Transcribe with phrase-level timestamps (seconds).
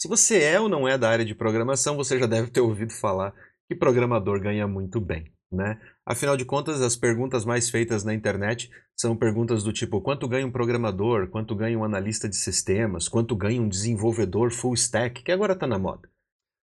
[0.00, 2.92] Se você é ou não é da área de programação, você já deve ter ouvido
[2.92, 3.34] falar
[3.68, 5.80] que programador ganha muito bem, né?
[6.06, 10.46] Afinal de contas, as perguntas mais feitas na internet são perguntas do tipo: quanto ganha
[10.46, 15.32] um programador, quanto ganha um analista de sistemas, quanto ganha um desenvolvedor full stack, que
[15.32, 16.08] agora está na moda.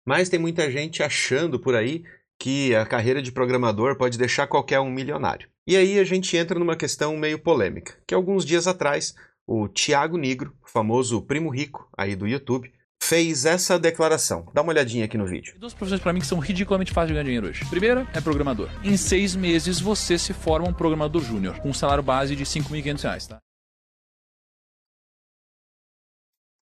[0.07, 2.05] Mas tem muita gente achando por aí
[2.39, 5.49] que a carreira de programador pode deixar qualquer um milionário.
[5.67, 9.15] E aí a gente entra numa questão meio polêmica, que alguns dias atrás
[9.47, 12.71] o Tiago Negro, famoso primo rico aí do YouTube,
[13.13, 14.51] fez essa declaração.
[14.55, 15.55] Dá uma olhadinha aqui no vídeo.
[15.59, 17.63] Duas profissões para mim que são ridiculamente fáceis de ganhar dinheiro hoje.
[17.69, 18.71] Primeira é programador.
[18.83, 23.03] Em seis meses você se forma um programador júnior, com um salário base de 5.500
[23.03, 23.39] reais, tá?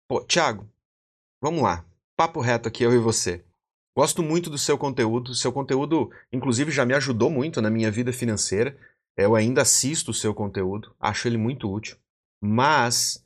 [0.09, 0.69] Pô, Thiago,
[1.41, 1.87] vamos lá.
[2.16, 3.45] Papo reto aqui, eu e você.
[3.97, 5.37] Gosto muito do seu conteúdo.
[5.37, 8.77] Seu conteúdo, inclusive, já me ajudou muito na minha vida financeira.
[9.16, 11.97] Eu ainda assisto o seu conteúdo, acho ele muito útil.
[12.43, 13.24] Mas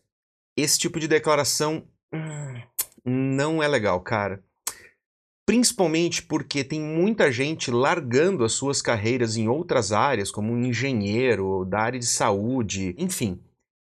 [0.54, 2.60] esse tipo de declaração hum,
[3.06, 4.42] não é legal, cara.
[5.46, 11.64] Principalmente porque tem muita gente largando as suas carreiras em outras áreas, como um engenheiro,
[11.64, 13.40] da área de saúde, enfim.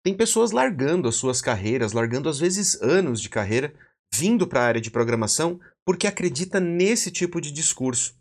[0.04, 3.74] Tem pessoas largando as suas carreiras, largando às vezes anos de carreira,
[4.14, 8.14] vindo para a área de programação porque acredita nesse tipo de discurso.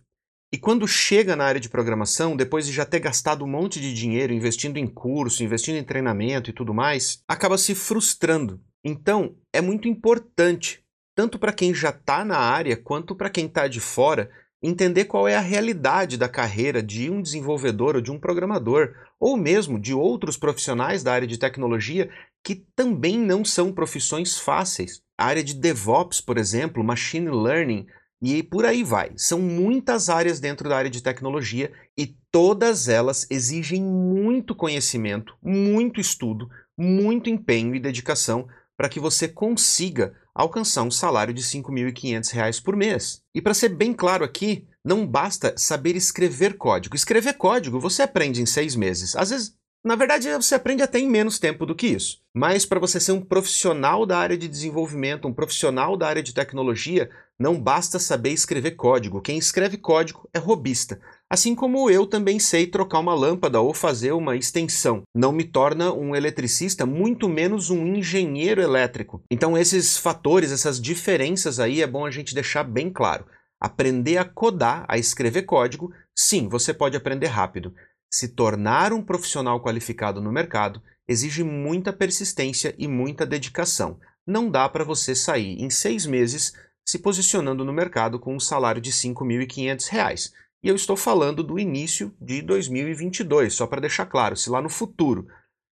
[0.55, 3.93] E quando chega na área de programação, depois de já ter gastado um monte de
[3.93, 8.61] dinheiro investindo em curso, investindo em treinamento e tudo mais, acaba se frustrando.
[8.89, 10.81] Então, é muito importante,
[11.13, 14.31] tanto para quem já está na área quanto para quem está de fora,
[14.63, 19.37] entender qual é a realidade da carreira de um desenvolvedor ou de um programador, ou
[19.37, 22.09] mesmo de outros profissionais da área de tecnologia
[22.45, 25.03] que também não são profissões fáceis.
[25.19, 27.89] A área de DevOps, por exemplo, Machine Learning,
[28.23, 29.11] e por aí vai.
[29.17, 36.01] São muitas áreas dentro da área de tecnologia e todas elas exigem muito conhecimento, muito
[36.01, 42.63] estudo, muito empenho e dedicação para que você consiga alcançar um salário de R$ 5.500
[42.63, 43.23] por mês.
[43.35, 46.95] E para ser bem claro aqui, não basta saber escrever código.
[46.95, 49.17] Escrever código você aprende em seis meses.
[49.17, 52.21] Às vezes na verdade, você aprende até em menos tempo do que isso.
[52.35, 56.35] Mas para você ser um profissional da área de desenvolvimento, um profissional da área de
[56.35, 59.23] tecnologia, não basta saber escrever código.
[59.23, 61.01] Quem escreve código é robista.
[61.31, 65.03] Assim como eu também sei trocar uma lâmpada ou fazer uma extensão.
[65.15, 69.23] Não me torna um eletricista, muito menos um engenheiro elétrico.
[69.31, 73.27] Então, esses fatores, essas diferenças aí é bom a gente deixar bem claro.
[73.61, 77.75] Aprender a codar, a escrever código, sim, você pode aprender rápido
[78.11, 84.01] se tornar um profissional qualificado no mercado exige muita persistência e muita dedicação.
[84.27, 86.55] Não dá para você sair em seis meses
[86.89, 90.33] se posicionando no mercado com um salário de R$ 5.500.
[90.67, 94.69] E eu estou falando do início de 2022, só para deixar claro, se lá no
[94.69, 95.29] futuro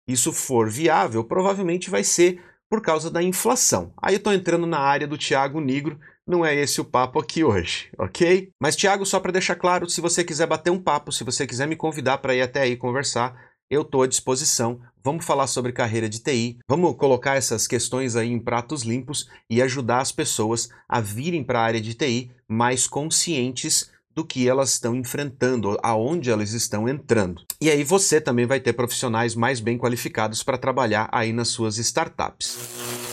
[0.07, 2.39] isso for viável, provavelmente vai ser
[2.69, 3.91] por causa da inflação.
[3.99, 7.43] Aí eu estou entrando na área do Tiago Negro, não é esse o papo aqui
[7.43, 8.51] hoje, ok?
[8.61, 11.67] Mas, Tiago, só para deixar claro, se você quiser bater um papo, se você quiser
[11.67, 13.35] me convidar para ir até aí conversar,
[13.71, 14.79] eu estou à disposição.
[15.03, 19.59] Vamos falar sobre carreira de TI, vamos colocar essas questões aí em pratos limpos e
[19.59, 24.71] ajudar as pessoas a virem para a área de TI mais conscientes do que elas
[24.71, 27.43] estão enfrentando, aonde elas estão entrando.
[27.61, 31.77] E aí você também vai ter profissionais mais bem qualificados para trabalhar aí nas suas
[31.77, 32.57] startups.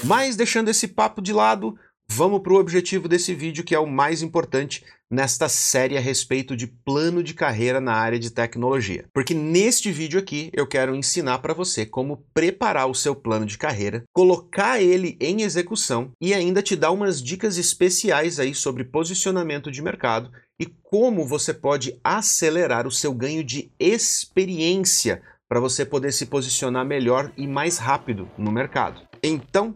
[0.04, 1.76] Mas deixando esse papo de lado,
[2.12, 6.56] Vamos para o objetivo desse vídeo, que é o mais importante nesta série a respeito
[6.56, 9.04] de plano de carreira na área de tecnologia.
[9.14, 13.56] Porque neste vídeo aqui eu quero ensinar para você como preparar o seu plano de
[13.56, 19.70] carreira, colocar ele em execução e ainda te dar umas dicas especiais aí sobre posicionamento
[19.70, 26.12] de mercado e como você pode acelerar o seu ganho de experiência para você poder
[26.12, 29.00] se posicionar melhor e mais rápido no mercado.
[29.22, 29.74] Então,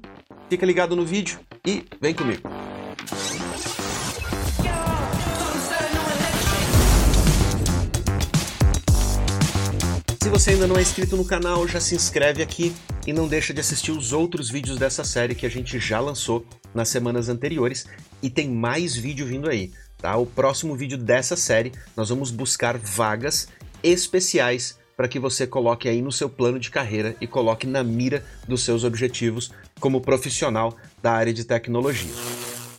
[0.50, 2.43] fica ligado no vídeo e vem comigo.
[10.22, 12.75] Se você ainda não é inscrito no canal, já se inscreve aqui
[13.06, 16.45] e não deixa de assistir os outros vídeos dessa série que a gente já lançou
[16.75, 17.87] nas semanas anteriores
[18.22, 19.72] e tem mais vídeo vindo aí.
[20.04, 20.18] Tá?
[20.18, 23.48] O próximo vídeo dessa série nós vamos buscar vagas
[23.83, 28.22] especiais para que você coloque aí no seu plano de carreira e coloque na mira
[28.47, 32.12] dos seus objetivos como profissional da área de tecnologia.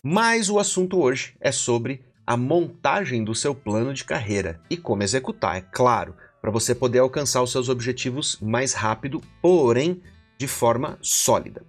[0.04, 5.01] Mas o assunto hoje é sobre a montagem do seu plano de carreira e como
[5.01, 10.00] executar, é claro, para você poder alcançar os seus objetivos mais rápido, porém
[10.38, 11.63] de forma sólida.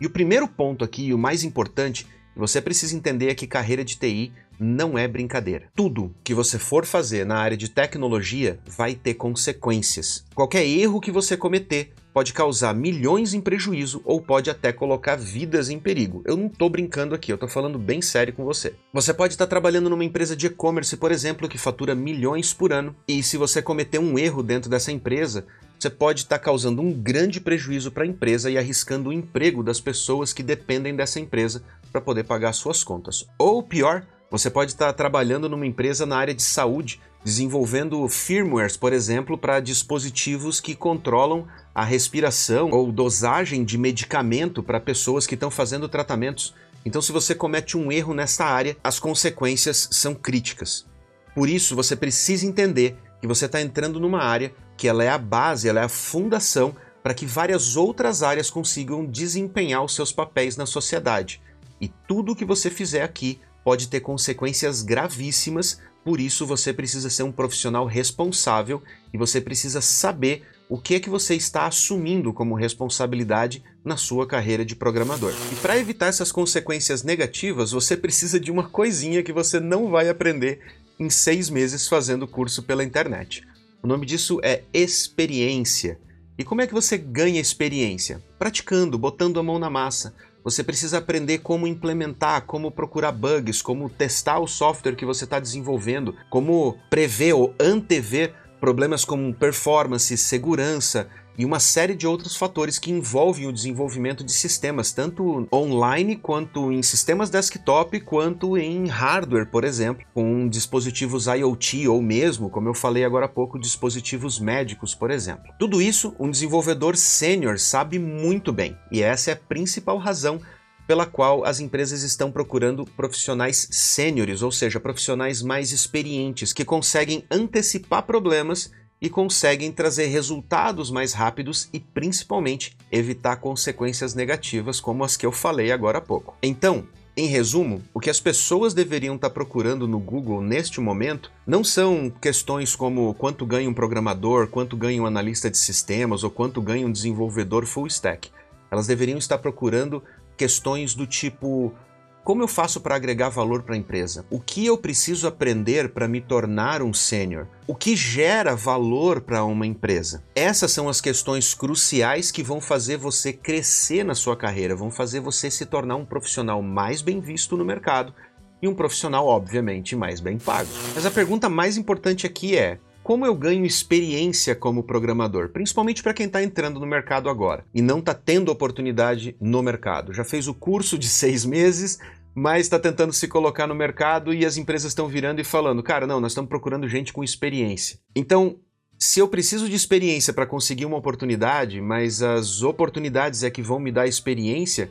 [0.00, 4.32] E o primeiro ponto aqui, o mais importante, você precisa entender que carreira de TI
[4.58, 5.68] não é brincadeira.
[5.74, 10.24] Tudo que você for fazer na área de tecnologia vai ter consequências.
[10.34, 15.70] Qualquer erro que você cometer pode causar milhões em prejuízo ou pode até colocar vidas
[15.70, 16.22] em perigo.
[16.26, 18.74] Eu não estou brincando aqui, eu estou falando bem sério com você.
[18.92, 22.94] Você pode estar trabalhando numa empresa de e-commerce, por exemplo, que fatura milhões por ano,
[23.06, 25.46] e se você cometer um erro dentro dessa empresa,
[25.78, 29.80] você pode estar causando um grande prejuízo para a empresa e arriscando o emprego das
[29.80, 33.26] pessoas que dependem dessa empresa para poder pagar suas contas.
[33.38, 38.92] Ou pior, você pode estar trabalhando numa empresa na área de saúde, desenvolvendo firmwares, por
[38.92, 45.50] exemplo, para dispositivos que controlam a respiração ou dosagem de medicamento para pessoas que estão
[45.50, 46.54] fazendo tratamentos.
[46.84, 50.86] Então, se você comete um erro nessa área, as consequências são críticas.
[51.34, 55.18] Por isso, você precisa entender que você está entrando numa área que ela é a
[55.18, 60.56] base, ela é a fundação para que várias outras áreas consigam desempenhar os seus papéis
[60.56, 61.42] na sociedade.
[61.80, 67.10] E tudo o que você fizer aqui pode ter consequências gravíssimas, por isso você precisa
[67.10, 68.82] ser um profissional responsável
[69.12, 74.26] e você precisa saber o que é que você está assumindo como responsabilidade na sua
[74.26, 75.32] carreira de programador.
[75.52, 80.08] E para evitar essas consequências negativas, você precisa de uma coisinha que você não vai
[80.08, 80.60] aprender
[80.98, 83.42] em seis meses fazendo curso pela internet.
[83.82, 85.98] O nome disso é experiência.
[86.38, 88.22] E como é que você ganha experiência?
[88.38, 90.14] Praticando, botando a mão na massa.
[90.42, 95.38] Você precisa aprender como implementar, como procurar bugs, como testar o software que você está
[95.38, 101.08] desenvolvendo, como prever ou antever problemas como performance, segurança,
[101.40, 106.70] e uma série de outros fatores que envolvem o desenvolvimento de sistemas, tanto online quanto
[106.70, 112.74] em sistemas desktop, quanto em hardware, por exemplo, com dispositivos IoT ou mesmo, como eu
[112.74, 115.50] falei agora há pouco, dispositivos médicos, por exemplo.
[115.58, 120.42] Tudo isso um desenvolvedor sênior sabe muito bem, e essa é a principal razão
[120.86, 127.24] pela qual as empresas estão procurando profissionais sêniores, ou seja, profissionais mais experientes, que conseguem
[127.30, 135.16] antecipar problemas e conseguem trazer resultados mais rápidos e principalmente evitar consequências negativas como as
[135.16, 136.36] que eu falei agora há pouco.
[136.42, 136.86] Então,
[137.16, 142.08] em resumo, o que as pessoas deveriam estar procurando no Google neste momento não são
[142.08, 146.86] questões como quanto ganha um programador, quanto ganha um analista de sistemas ou quanto ganha
[146.86, 148.30] um desenvolvedor full stack.
[148.70, 150.02] Elas deveriam estar procurando
[150.36, 151.74] questões do tipo
[152.22, 154.26] como eu faço para agregar valor para a empresa?
[154.30, 157.48] O que eu preciso aprender para me tornar um sênior?
[157.66, 160.22] O que gera valor para uma empresa?
[160.34, 165.20] Essas são as questões cruciais que vão fazer você crescer na sua carreira, vão fazer
[165.20, 168.14] você se tornar um profissional mais bem visto no mercado
[168.62, 170.68] e um profissional, obviamente, mais bem pago.
[170.94, 172.78] Mas a pergunta mais importante aqui é:
[173.10, 177.82] como eu ganho experiência como programador, principalmente para quem está entrando no mercado agora e
[177.82, 180.14] não está tendo oportunidade no mercado.
[180.14, 181.98] Já fez o curso de seis meses,
[182.32, 186.06] mas está tentando se colocar no mercado e as empresas estão virando e falando: cara,
[186.06, 187.98] não, nós estamos procurando gente com experiência.
[188.14, 188.60] Então,
[188.96, 193.80] se eu preciso de experiência para conseguir uma oportunidade, mas as oportunidades é que vão
[193.80, 194.88] me dar experiência,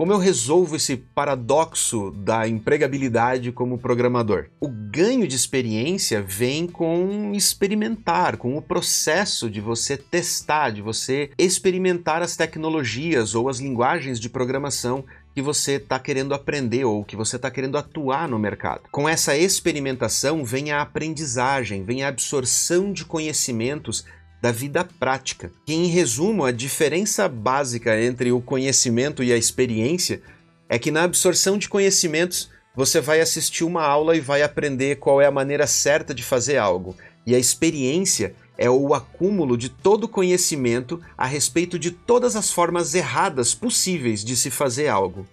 [0.00, 4.46] como eu resolvo esse paradoxo da empregabilidade como programador?
[4.58, 11.28] O ganho de experiência vem com experimentar, com o processo de você testar, de você
[11.36, 15.04] experimentar as tecnologias ou as linguagens de programação
[15.34, 18.84] que você está querendo aprender ou que você está querendo atuar no mercado.
[18.90, 24.06] Com essa experimentação vem a aprendizagem, vem a absorção de conhecimentos
[24.40, 25.52] da vida prática.
[25.66, 30.22] Que, em resumo, a diferença básica entre o conhecimento e a experiência
[30.68, 35.20] é que na absorção de conhecimentos você vai assistir uma aula e vai aprender qual
[35.20, 36.96] é a maneira certa de fazer algo.
[37.26, 42.94] E a experiência é o acúmulo de todo conhecimento a respeito de todas as formas
[42.94, 45.26] erradas possíveis de se fazer algo.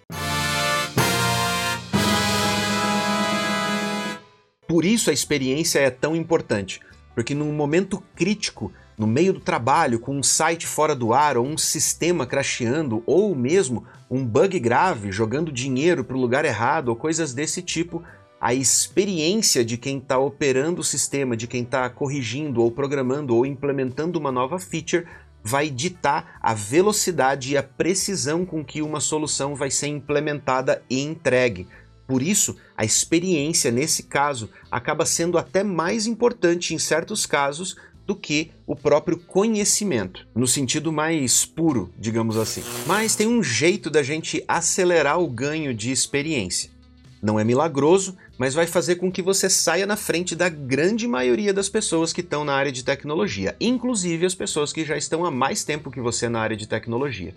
[4.67, 6.81] Por isso a experiência é tão importante,
[7.15, 11.45] porque num momento crítico no meio do trabalho, com um site fora do ar ou
[11.45, 16.95] um sistema crasheando, ou mesmo um bug grave jogando dinheiro para o lugar errado ou
[16.95, 18.03] coisas desse tipo,
[18.41, 23.45] a experiência de quem está operando o sistema, de quem está corrigindo ou programando ou
[23.45, 25.05] implementando uma nova feature,
[25.43, 31.01] vai ditar a velocidade e a precisão com que uma solução vai ser implementada e
[31.01, 31.67] entregue.
[32.07, 37.75] Por isso, a experiência nesse caso acaba sendo até mais importante em certos casos
[38.07, 42.63] do que o próprio conhecimento, no sentido mais puro, digamos assim.
[42.85, 46.71] Mas tem um jeito da gente acelerar o ganho de experiência.
[47.21, 51.53] Não é milagroso, mas vai fazer com que você saia na frente da grande maioria
[51.53, 55.31] das pessoas que estão na área de tecnologia, inclusive as pessoas que já estão há
[55.31, 57.35] mais tempo que você na área de tecnologia.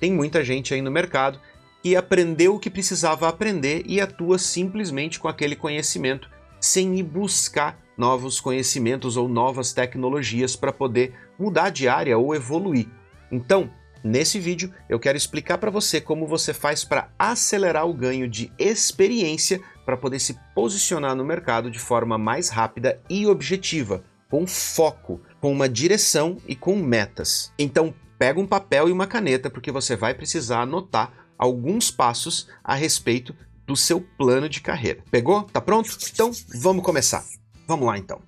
[0.00, 1.38] Tem muita gente aí no mercado
[1.82, 7.78] que aprendeu o que precisava aprender e atua simplesmente com aquele conhecimento, sem ir buscar
[7.96, 12.88] novos conhecimentos ou novas tecnologias para poder mudar de área ou evoluir.
[13.30, 13.70] Então,
[14.04, 18.52] nesse vídeo eu quero explicar para você como você faz para acelerar o ganho de
[18.58, 25.20] experiência para poder se posicionar no mercado de forma mais rápida e objetiva, com foco,
[25.40, 27.52] com uma direção e com metas.
[27.58, 32.74] Então, pega um papel e uma caneta porque você vai precisar anotar alguns passos a
[32.74, 33.34] respeito
[33.66, 35.02] do seu plano de carreira.
[35.10, 35.42] Pegou?
[35.42, 35.96] Tá pronto?
[36.12, 37.24] Então, vamos começar.
[37.66, 38.20] Vamos lá então.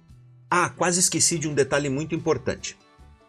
[0.50, 2.76] Ah, quase esqueci de um detalhe muito importante.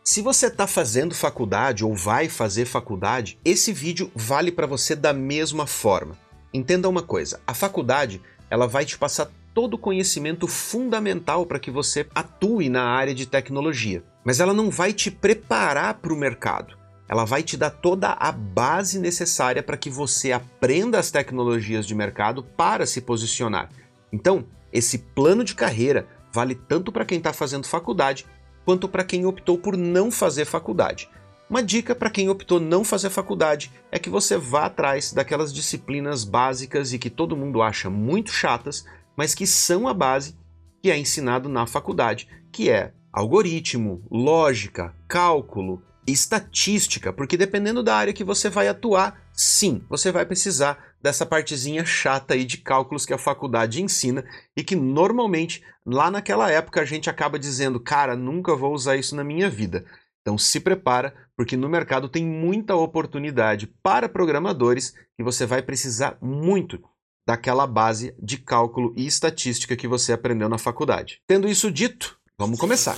[0.03, 5.13] Se você está fazendo faculdade ou vai fazer faculdade, esse vídeo vale para você da
[5.13, 6.17] mesma forma.
[6.51, 11.69] Entenda uma coisa, a faculdade ela vai te passar todo o conhecimento fundamental para que
[11.69, 16.75] você atue na área de tecnologia, mas ela não vai te preparar para o mercado.
[17.07, 21.93] Ela vai te dar toda a base necessária para que você aprenda as tecnologias de
[21.93, 23.69] mercado para se posicionar.
[24.11, 28.25] Então, esse plano de carreira vale tanto para quem está fazendo faculdade
[28.65, 31.09] quanto para quem optou por não fazer faculdade.
[31.49, 36.23] Uma dica para quem optou não fazer faculdade é que você vá atrás daquelas disciplinas
[36.23, 38.85] básicas e que todo mundo acha muito chatas,
[39.17, 40.37] mas que são a base
[40.81, 48.13] que é ensinado na faculdade, que é algoritmo, lógica, cálculo, estatística, porque dependendo da área
[48.13, 53.13] que você vai atuar, sim, você vai precisar dessa partezinha chata aí de cálculos que
[53.13, 54.23] a faculdade ensina
[54.55, 59.15] e que normalmente lá naquela época a gente acaba dizendo, cara, nunca vou usar isso
[59.15, 59.85] na minha vida.
[60.21, 66.17] Então se prepara, porque no mercado tem muita oportunidade para programadores e você vai precisar
[66.21, 66.81] muito
[67.27, 71.21] daquela base de cálculo e estatística que você aprendeu na faculdade.
[71.27, 72.95] Tendo isso dito, vamos começar.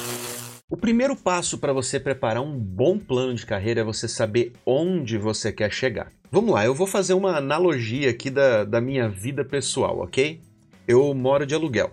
[0.69, 5.17] O primeiro passo para você preparar um bom plano de carreira é você saber onde
[5.17, 6.09] você quer chegar.
[6.33, 10.39] Vamos lá, eu vou fazer uma analogia aqui da, da minha vida pessoal, ok?
[10.87, 11.91] Eu moro de aluguel.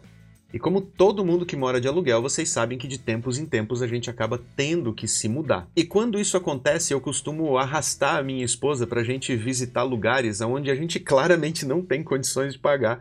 [0.54, 3.83] E como todo mundo que mora de aluguel, vocês sabem que de tempos em tempos
[3.83, 5.68] a gente acaba tendo que se mudar.
[5.75, 10.40] E quando isso acontece, eu costumo arrastar a minha esposa para a gente visitar lugares
[10.40, 13.00] onde a gente claramente não tem condições de pagar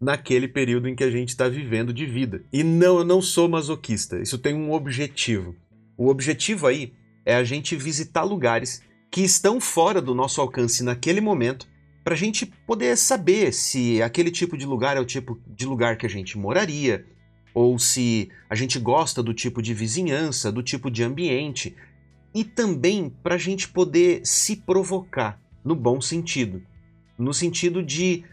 [0.00, 2.42] naquele período em que a gente está vivendo de vida.
[2.50, 5.54] E não, eu não sou masoquista, isso tem um objetivo.
[5.98, 6.94] O objetivo aí
[7.26, 11.66] é a gente visitar lugares que estão fora do nosso alcance naquele momento,
[12.04, 15.96] para a gente poder saber se aquele tipo de lugar é o tipo de lugar
[15.96, 17.04] que a gente moraria,
[17.54, 21.74] ou se a gente gosta do tipo de vizinhança, do tipo de ambiente,
[22.34, 26.62] e também para a gente poder se provocar, no bom sentido,
[27.18, 28.24] no sentido de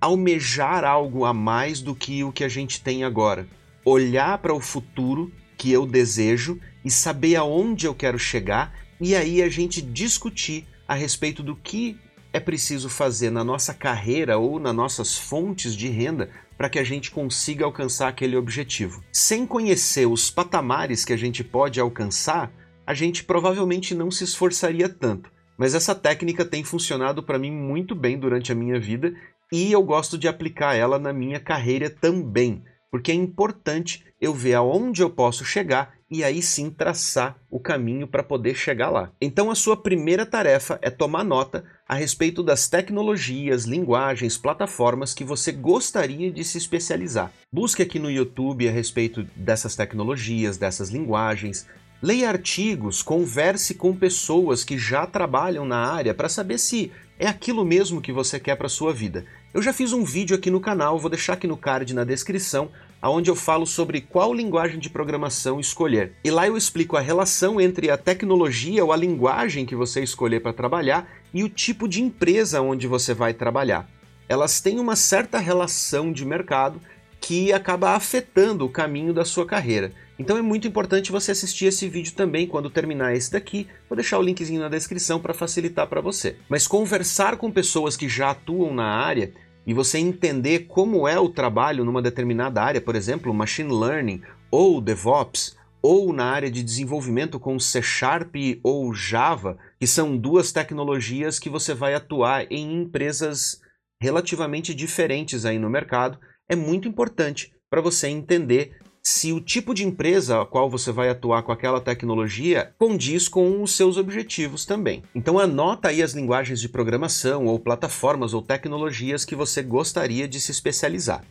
[0.00, 3.48] almejar algo a mais do que o que a gente tem agora.
[3.84, 9.42] Olhar para o futuro que eu desejo e saber aonde eu quero chegar e aí
[9.42, 11.98] a gente discutir a respeito do que
[12.32, 16.84] é preciso fazer na nossa carreira ou nas nossas fontes de renda para que a
[16.84, 19.02] gente consiga alcançar aquele objetivo.
[19.12, 22.50] Sem conhecer os patamares que a gente pode alcançar,
[22.86, 25.30] a gente provavelmente não se esforçaria tanto.
[25.56, 29.14] Mas essa técnica tem funcionado para mim muito bem durante a minha vida
[29.52, 34.54] e eu gosto de aplicar ela na minha carreira também, porque é importante eu ver
[34.54, 39.10] aonde eu posso chegar e aí sim traçar o caminho para poder chegar lá.
[39.20, 45.24] Então a sua primeira tarefa é tomar nota a respeito das tecnologias, linguagens, plataformas que
[45.24, 47.32] você gostaria de se especializar.
[47.52, 51.66] Busque aqui no YouTube a respeito dessas tecnologias, dessas linguagens,
[52.00, 57.64] Leia artigos, converse com pessoas que já trabalham na área para saber se é aquilo
[57.64, 59.24] mesmo que você quer para sua vida.
[59.52, 62.70] Eu já fiz um vídeo aqui no canal, vou deixar aqui no card na descrição,
[63.02, 66.12] onde eu falo sobre qual linguagem de programação escolher.
[66.24, 70.40] E lá eu explico a relação entre a tecnologia ou a linguagem que você escolher
[70.40, 73.88] para trabalhar e o tipo de empresa onde você vai trabalhar.
[74.28, 76.80] Elas têm uma certa relação de mercado
[77.20, 79.92] que acaba afetando o caminho da sua carreira.
[80.18, 83.68] Então é muito importante você assistir esse vídeo também quando terminar esse daqui.
[83.88, 86.36] Vou deixar o linkzinho na descrição para facilitar para você.
[86.48, 89.32] Mas conversar com pessoas que já atuam na área
[89.68, 94.80] e você entender como é o trabalho numa determinada área, por exemplo, machine learning ou
[94.80, 101.38] DevOps, ou na área de desenvolvimento com C Sharp ou Java, que são duas tecnologias
[101.38, 103.60] que você vai atuar em empresas
[104.00, 109.86] relativamente diferentes aí no mercado, é muito importante para você entender se o tipo de
[109.86, 115.02] empresa a qual você vai atuar com aquela tecnologia condiz com os seus objetivos também.
[115.14, 120.38] Então anota aí as linguagens de programação ou plataformas ou tecnologias que você gostaria de
[120.38, 121.24] se especializar.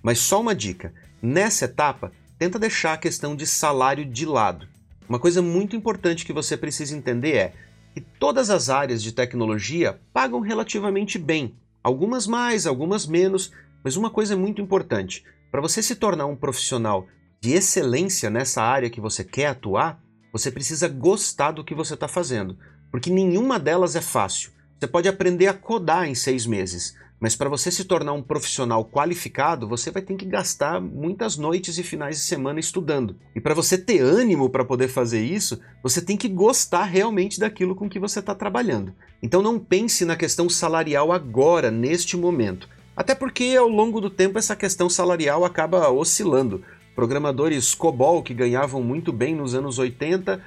[0.00, 4.68] Mas só uma dica, nessa etapa, tenta deixar a questão de salário de lado.
[5.08, 7.52] Uma coisa muito importante que você precisa entender é
[7.92, 13.50] que todas as áreas de tecnologia pagam relativamente bem, algumas mais, algumas menos,
[13.82, 17.08] mas uma coisa muito importante: para você se tornar um profissional
[17.44, 22.08] de excelência nessa área que você quer atuar, Você precisa gostar do que você está
[22.08, 22.56] fazendo,
[22.90, 24.50] porque nenhuma delas é fácil.
[24.80, 28.84] Você pode aprender a codar em seis meses, mas para você se tornar um profissional
[28.84, 33.14] qualificado, você vai ter que gastar muitas noites e finais de semana estudando.
[33.32, 37.76] E para você ter ânimo para poder fazer isso, você tem que gostar realmente daquilo
[37.76, 38.92] com que você está trabalhando.
[39.22, 42.68] Então não pense na questão salarial agora, neste momento.
[42.96, 46.64] Até porque ao longo do tempo essa questão salarial acaba oscilando.
[46.94, 50.40] Programadores COBOL que ganhavam muito bem nos anos 80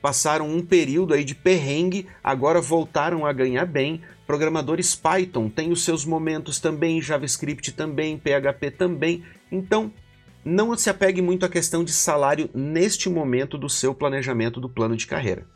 [0.00, 4.00] passaram um período aí de perrengue, agora voltaram a ganhar bem.
[4.26, 9.24] Programadores Python têm os seus momentos também, JavaScript também, PHP também.
[9.52, 9.92] Então,
[10.44, 14.96] não se apegue muito à questão de salário neste momento do seu planejamento do plano
[14.96, 15.46] de carreira.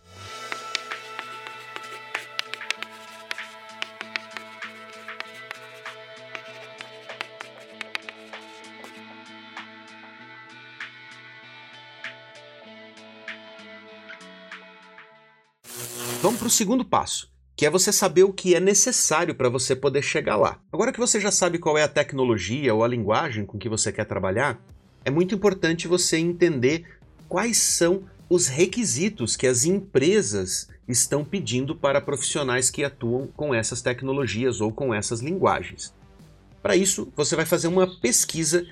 [16.53, 20.61] Segundo passo, que é você saber o que é necessário para você poder chegar lá.
[20.73, 23.91] Agora que você já sabe qual é a tecnologia ou a linguagem com que você
[23.91, 24.61] quer trabalhar,
[25.05, 26.85] é muito importante você entender
[27.29, 33.83] quais são os requisitos que as empresas estão pedindo para profissionais que atuam com essas
[33.83, 35.95] tecnologias ou com essas linguagens.
[36.63, 38.65] Para isso, você vai fazer uma pesquisa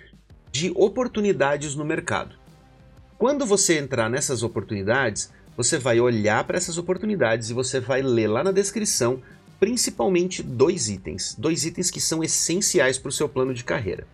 [0.53, 2.37] de oportunidades no mercado.
[3.19, 8.29] Quando você entrar nessas oportunidades, você vai olhar para essas oportunidades e você vai ler
[8.29, 9.21] lá na descrição
[9.61, 14.07] principalmente dois itens, dois itens que são essenciais para o seu plano de carreira.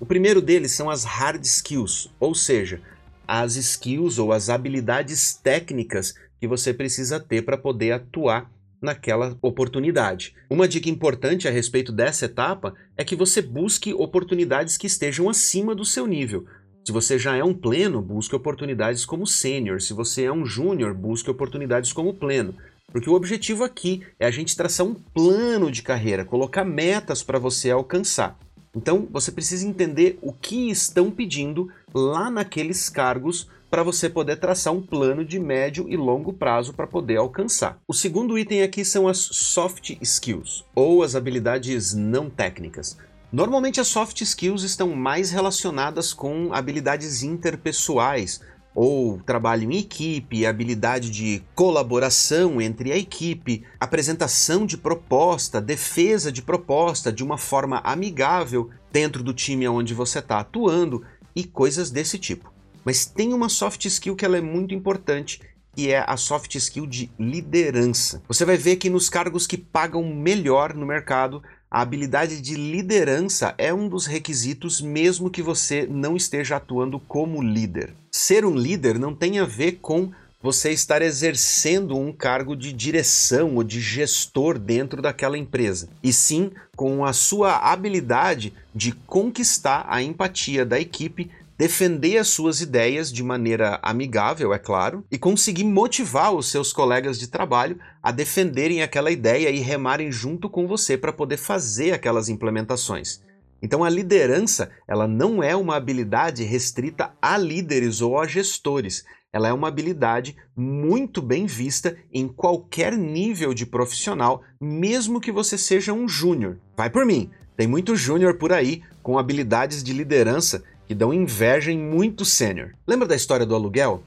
[0.00, 2.80] O primeiro deles são as hard skills, ou seja,
[3.28, 10.34] as skills ou as habilidades técnicas que você precisa ter para poder atuar naquela oportunidade.
[10.48, 15.74] Uma dica importante a respeito dessa etapa é que você busque oportunidades que estejam acima
[15.74, 16.46] do seu nível.
[16.84, 19.80] Se você já é um pleno, busque oportunidades como sênior.
[19.80, 22.54] Se você é um júnior, busque oportunidades como pleno.
[22.92, 27.38] Porque o objetivo aqui é a gente traçar um plano de carreira, colocar metas para
[27.38, 28.38] você alcançar.
[28.76, 34.74] Então, você precisa entender o que estão pedindo lá naqueles cargos para você poder traçar
[34.74, 37.78] um plano de médio e longo prazo para poder alcançar.
[37.88, 42.98] O segundo item aqui são as soft skills, ou as habilidades não técnicas.
[43.34, 48.40] Normalmente as soft skills estão mais relacionadas com habilidades interpessoais,
[48.72, 56.42] ou trabalho em equipe, habilidade de colaboração entre a equipe, apresentação de proposta, defesa de
[56.42, 62.20] proposta de uma forma amigável dentro do time onde você está atuando e coisas desse
[62.20, 62.52] tipo.
[62.84, 65.40] Mas tem uma soft skill que ela é muito importante
[65.74, 68.22] que é a soft skill de liderança.
[68.28, 71.42] Você vai ver que nos cargos que pagam melhor no mercado,
[71.74, 77.42] a habilidade de liderança é um dos requisitos, mesmo que você não esteja atuando como
[77.42, 77.92] líder.
[78.12, 83.56] Ser um líder não tem a ver com você estar exercendo um cargo de direção
[83.56, 90.00] ou de gestor dentro daquela empresa, e sim com a sua habilidade de conquistar a
[90.00, 91.28] empatia da equipe
[91.64, 97.18] defender as suas ideias de maneira amigável, é claro, e conseguir motivar os seus colegas
[97.18, 102.28] de trabalho a defenderem aquela ideia e remarem junto com você para poder fazer aquelas
[102.28, 103.22] implementações.
[103.62, 109.02] Então a liderança, ela não é uma habilidade restrita a líderes ou a gestores.
[109.32, 115.56] Ela é uma habilidade muito bem vista em qualquer nível de profissional, mesmo que você
[115.56, 116.58] seja um júnior.
[116.76, 121.70] Vai por mim, tem muito júnior por aí com habilidades de liderança que dão inveja
[121.70, 122.70] em muito sênior.
[122.86, 124.02] Lembra da história do aluguel?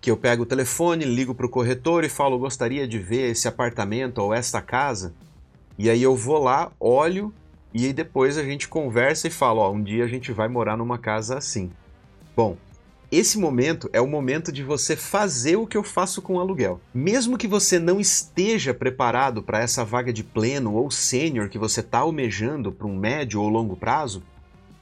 [0.00, 3.48] Que eu pego o telefone, ligo para o corretor e falo: gostaria de ver esse
[3.48, 5.14] apartamento ou esta casa.
[5.78, 7.32] E aí eu vou lá, olho
[7.74, 10.96] e aí depois a gente conversa e fala: um dia a gente vai morar numa
[10.96, 11.72] casa assim.
[12.36, 12.56] Bom,
[13.10, 16.80] esse momento é o momento de você fazer o que eu faço com o aluguel.
[16.94, 21.80] Mesmo que você não esteja preparado para essa vaga de pleno ou sênior que você
[21.80, 24.22] está almejando para um médio ou longo prazo,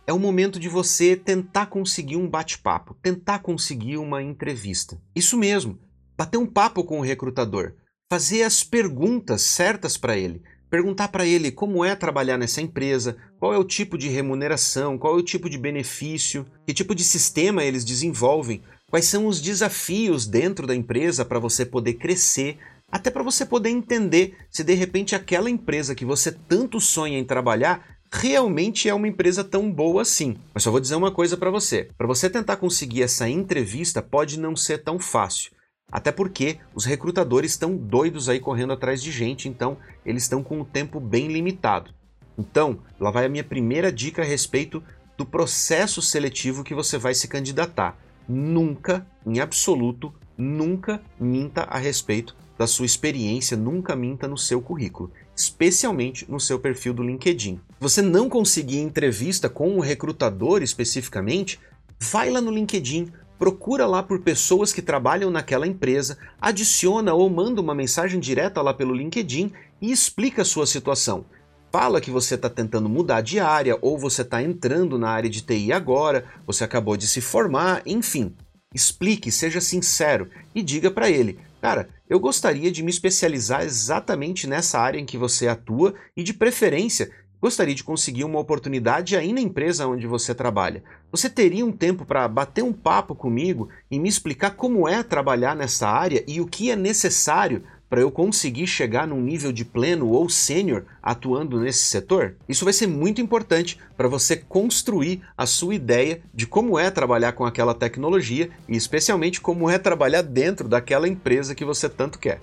[0.06, 5.00] é o momento de você tentar conseguir um bate-papo, tentar conseguir uma entrevista.
[5.14, 5.78] Isso mesmo,
[6.16, 7.72] bater um papo com o recrutador,
[8.10, 13.52] fazer as perguntas certas para ele, perguntar para ele como é trabalhar nessa empresa, qual
[13.52, 17.62] é o tipo de remuneração, qual é o tipo de benefício, que tipo de sistema
[17.62, 22.58] eles desenvolvem, quais são os desafios dentro da empresa para você poder crescer,
[22.90, 27.24] até para você poder entender se de repente aquela empresa que você tanto sonha em
[27.24, 30.36] trabalhar realmente é uma empresa tão boa assim.
[30.52, 34.38] Mas só vou dizer uma coisa para você: para você tentar conseguir essa entrevista pode
[34.38, 35.50] não ser tão fácil.
[35.90, 40.60] Até porque os recrutadores estão doidos aí correndo atrás de gente, então eles estão com
[40.60, 41.92] o tempo bem limitado.
[42.38, 44.82] Então, lá vai a minha primeira dica a respeito
[45.18, 47.98] do processo seletivo que você vai se candidatar.
[48.26, 55.10] Nunca, em absoluto, nunca minta a respeito da sua experiência, nunca minta no seu currículo,
[55.36, 57.60] especialmente no seu perfil do LinkedIn.
[57.80, 61.58] Você não conseguir entrevista com um recrutador especificamente,
[61.98, 67.60] vai lá no LinkedIn, procura lá por pessoas que trabalham naquela empresa, adiciona ou manda
[67.60, 71.24] uma mensagem direta lá pelo LinkedIn e explica a sua situação.
[71.72, 75.40] Fala que você está tentando mudar de área ou você está entrando na área de
[75.40, 78.34] TI agora, você acabou de se formar, enfim.
[78.74, 84.80] Explique, seja sincero e diga para ele: Cara, eu gostaria de me especializar exatamente nessa
[84.80, 89.40] área em que você atua e, de preferência, gostaria de conseguir uma oportunidade aí na
[89.40, 90.82] empresa onde você trabalha.
[91.12, 95.54] Você teria um tempo para bater um papo comigo e me explicar como é trabalhar
[95.54, 100.08] nessa área e o que é necessário para eu conseguir chegar num nível de pleno
[100.08, 102.36] ou sênior atuando nesse setor?
[102.48, 107.32] Isso vai ser muito importante para você construir a sua ideia de como é trabalhar
[107.32, 112.40] com aquela tecnologia e especialmente como é trabalhar dentro daquela empresa que você tanto quer.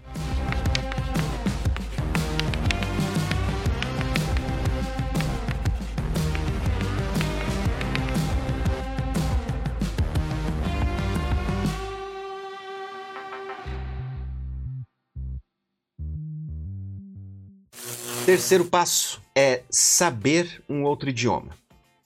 [18.30, 21.58] Terceiro passo é saber um outro idioma.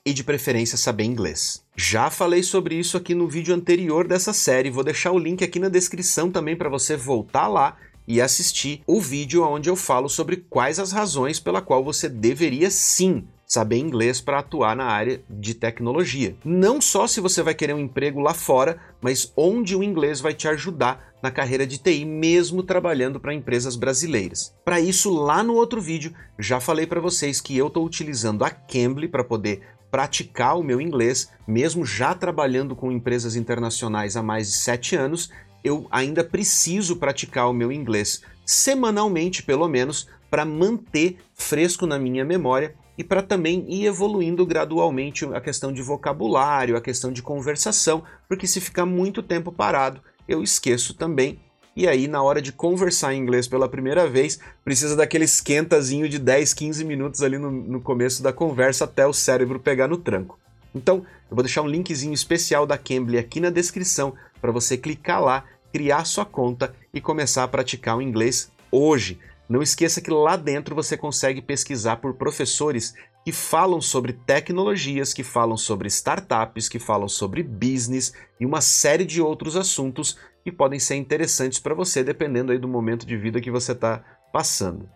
[0.05, 1.65] E de preferência saber inglês.
[1.75, 5.59] Já falei sobre isso aqui no vídeo anterior dessa série, vou deixar o link aqui
[5.59, 7.75] na descrição também para você voltar lá
[8.07, 12.71] e assistir o vídeo onde eu falo sobre quais as razões pela qual você deveria
[12.71, 16.37] sim saber inglês para atuar na área de tecnologia.
[16.45, 20.33] Não só se você vai querer um emprego lá fora, mas onde o inglês vai
[20.33, 24.53] te ajudar na carreira de TI, mesmo trabalhando para empresas brasileiras.
[24.65, 28.49] Para isso, lá no outro vídeo, já falei para vocês que eu estou utilizando a
[28.49, 34.51] Cambly para poder praticar o meu inglês, mesmo já trabalhando com empresas internacionais há mais
[34.51, 35.29] de sete anos,
[35.63, 42.25] eu ainda preciso praticar o meu inglês semanalmente, pelo menos, para manter fresco na minha
[42.25, 48.03] memória e para também ir evoluindo gradualmente a questão de vocabulário, a questão de conversação,
[48.27, 51.39] porque se ficar muito tempo parado, eu esqueço também.
[51.75, 56.19] E aí, na hora de conversar em inglês pela primeira vez, precisa daquele esquentazinho de
[56.19, 60.37] 10, 15 minutos ali no, no começo da conversa até o cérebro pegar no tranco.
[60.75, 60.97] Então,
[61.29, 65.45] eu vou deixar um linkzinho especial da Cambly aqui na descrição para você clicar lá,
[65.71, 69.19] criar sua conta e começar a praticar o inglês hoje.
[69.49, 75.23] Não esqueça que lá dentro você consegue pesquisar por professores que falam sobre tecnologias, que
[75.23, 80.79] falam sobre startups, que falam sobre business e uma série de outros assuntos que podem
[80.79, 84.89] ser interessantes para você dependendo aí do momento de vida que você está passando.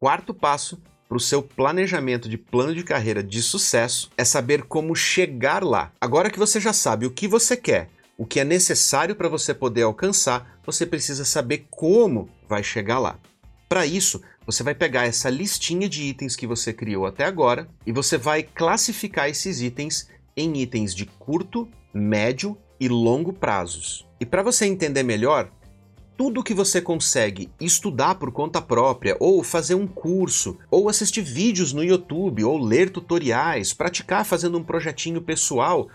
[0.00, 4.94] quarto passo para o seu planejamento de plano de carreira de sucesso é saber como
[4.94, 5.90] chegar lá.
[6.00, 9.54] Agora que você já sabe o que você quer, o que é necessário para você
[9.54, 13.18] poder alcançar, você precisa saber como vai chegar lá.
[13.68, 17.92] Para isso, você vai pegar essa listinha de itens que você criou até agora e
[17.92, 24.06] você vai classificar esses itens em itens de curto, médio e longo prazos.
[24.20, 25.50] E para você entender melhor,
[26.18, 31.72] tudo que você consegue estudar por conta própria, ou fazer um curso, ou assistir vídeos
[31.72, 35.88] no YouTube, ou ler tutoriais, praticar fazendo um projetinho pessoal,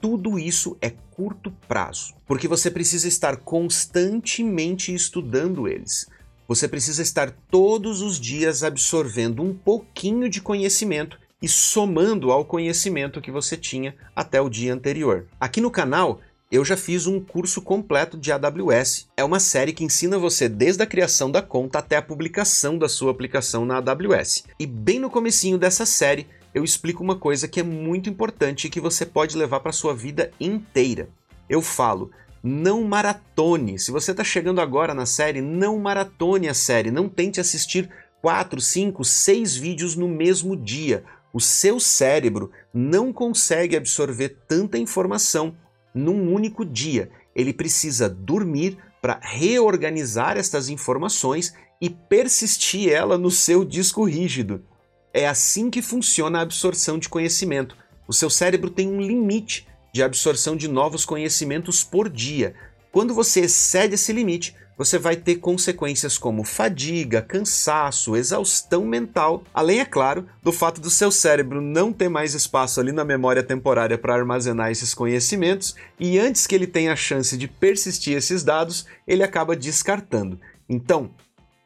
[0.00, 6.08] tudo isso é curto prazo, porque você precisa estar constantemente estudando eles.
[6.48, 13.20] Você precisa estar todos os dias absorvendo um pouquinho de conhecimento e somando ao conhecimento
[13.20, 15.28] que você tinha até o dia anterior.
[15.38, 19.08] Aqui no canal eu já fiz um curso completo de AWS.
[19.16, 22.88] É uma série que ensina você desde a criação da conta até a publicação da
[22.88, 24.44] sua aplicação na AWS.
[24.58, 28.70] E bem no comecinho dessa série, eu explico uma coisa que é muito importante e
[28.70, 31.10] que você pode levar para sua vida inteira.
[31.50, 32.10] Eu falo,
[32.42, 33.78] não maratone.
[33.78, 36.90] Se você está chegando agora na série, não maratone a série.
[36.90, 37.90] Não tente assistir
[38.22, 41.04] 4, 5, 6 vídeos no mesmo dia.
[41.30, 45.54] O seu cérebro não consegue absorver tanta informação
[45.98, 47.10] num único dia.
[47.34, 54.64] Ele precisa dormir para reorganizar estas informações e persistir ela no seu disco rígido.
[55.12, 57.76] É assim que funciona a absorção de conhecimento.
[58.06, 62.54] O seu cérebro tem um limite de absorção de novos conhecimentos por dia.
[62.92, 69.80] Quando você excede esse limite, você vai ter consequências como fadiga, cansaço, exaustão mental, além,
[69.80, 73.98] é claro, do fato do seu cérebro não ter mais espaço ali na memória temporária
[73.98, 78.86] para armazenar esses conhecimentos e antes que ele tenha a chance de persistir esses dados,
[79.04, 80.38] ele acaba descartando.
[80.68, 81.10] Então,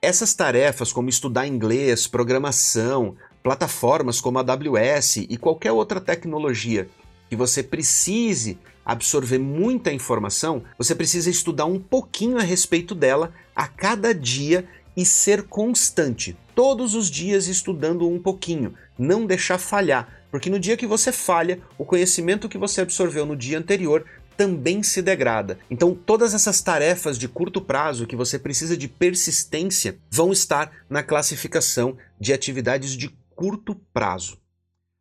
[0.00, 6.88] essas tarefas, como estudar inglês, programação, plataformas como a AWS e qualquer outra tecnologia
[7.28, 13.66] que você precise absorver muita informação, você precisa estudar um pouquinho a respeito dela a
[13.66, 14.66] cada dia
[14.96, 20.76] e ser constante, todos os dias estudando um pouquinho, não deixar falhar, porque no dia
[20.76, 24.04] que você falha, o conhecimento que você absorveu no dia anterior
[24.36, 25.58] também se degrada.
[25.70, 31.02] Então, todas essas tarefas de curto prazo que você precisa de persistência vão estar na
[31.02, 34.41] classificação de atividades de curto prazo.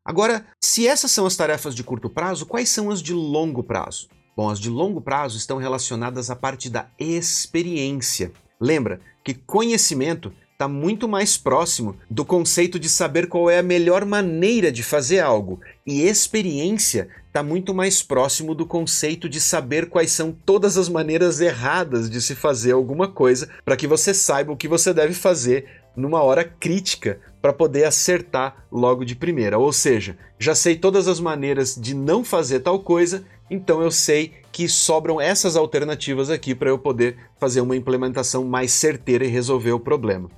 [0.04, 4.10] Agora, se essas são as tarefas de curto prazo, quais são as de longo prazo?
[4.36, 8.32] Bom, as de longo prazo estão relacionadas à parte da experiência.
[8.60, 14.06] Lembra que conhecimento está muito mais próximo do conceito de saber qual é a melhor
[14.06, 20.12] maneira de fazer algo, e experiência está muito mais próximo do conceito de saber quais
[20.12, 24.58] são todas as maneiras erradas de se fazer alguma coisa para que você saiba o
[24.58, 29.58] que você deve fazer numa hora crítica para poder acertar logo de primeira.
[29.58, 34.34] Ou seja, já sei todas as maneiras de não fazer tal coisa, então eu sei
[34.52, 39.72] que sobram essas alternativas aqui para eu poder fazer uma implementação mais certeira e resolver
[39.72, 40.30] o problema.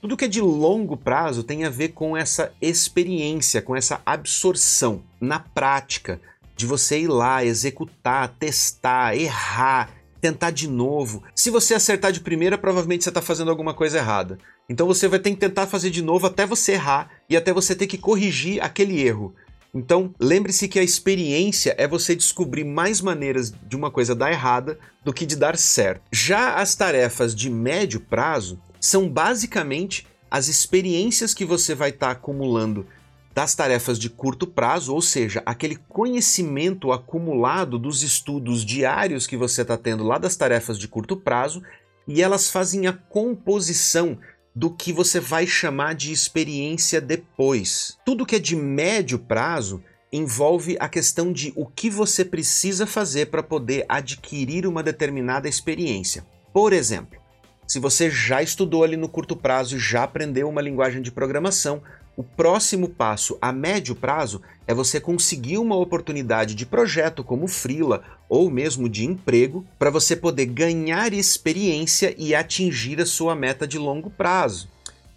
[0.00, 5.02] Tudo que é de longo prazo tem a ver com essa experiência, com essa absorção
[5.20, 6.18] na prática,
[6.56, 11.22] de você ir lá, executar, testar, errar, tentar de novo.
[11.34, 14.38] Se você acertar de primeira, provavelmente você está fazendo alguma coisa errada.
[14.70, 17.74] Então você vai ter que tentar fazer de novo até você errar e até você
[17.74, 19.34] ter que corrigir aquele erro.
[19.74, 24.78] Então, lembre-se que a experiência é você descobrir mais maneiras de uma coisa dar errada
[25.04, 26.02] do que de dar certo.
[26.12, 32.12] Já as tarefas de médio prazo são basicamente as experiências que você vai estar tá
[32.12, 32.86] acumulando
[33.34, 39.62] das tarefas de curto prazo, ou seja, aquele conhecimento acumulado dos estudos diários que você
[39.62, 41.60] está tendo lá das tarefas de curto prazo,
[42.06, 44.16] e elas fazem a composição
[44.60, 47.96] do que você vai chamar de experiência depois.
[48.04, 53.30] Tudo que é de médio prazo envolve a questão de o que você precisa fazer
[53.30, 56.26] para poder adquirir uma determinada experiência.
[56.52, 57.18] Por exemplo,
[57.66, 61.80] se você já estudou ali no curto prazo e já aprendeu uma linguagem de programação,
[62.16, 68.02] o próximo passo a médio prazo é você conseguir uma oportunidade de projeto como freela
[68.28, 73.78] ou mesmo de emprego para você poder ganhar experiência e atingir a sua meta de
[73.78, 74.68] longo prazo.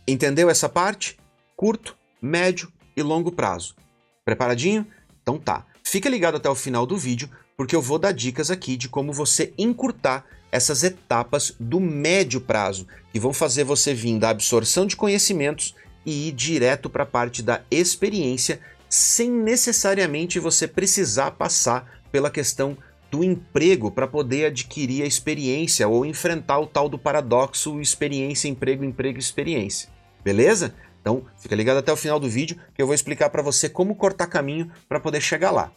[0.07, 1.17] Entendeu essa parte?
[1.55, 3.75] Curto, médio e longo prazo.
[4.23, 4.85] Preparadinho?
[5.21, 5.65] Então tá.
[5.83, 9.13] Fica ligado até o final do vídeo porque eu vou dar dicas aqui de como
[9.13, 14.95] você encurtar essas etapas do médio prazo, que vão fazer você vir da absorção de
[14.95, 15.73] conhecimentos
[16.05, 22.77] e ir direto para a parte da experiência, sem necessariamente você precisar passar pela questão
[23.09, 28.83] do emprego para poder adquirir a experiência ou enfrentar o tal do paradoxo experiência, emprego,
[28.83, 29.89] emprego, experiência.
[30.23, 30.73] Beleza?
[30.99, 33.93] Então, fica ligado até o final do vídeo que eu vou explicar para você como
[33.93, 35.71] cortar caminho para poder chegar lá.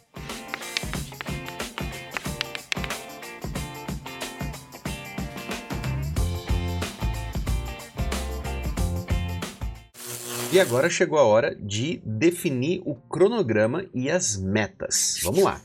[10.53, 15.19] E agora chegou a hora de definir o cronograma e as metas.
[15.23, 15.61] Vamos lá.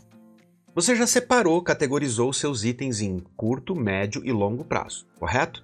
[0.74, 5.64] Você já separou, categorizou seus itens em curto, médio e longo prazo, correto?